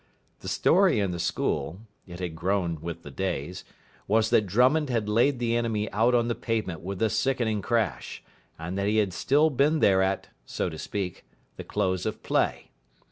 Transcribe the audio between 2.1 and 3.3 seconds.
had grown with the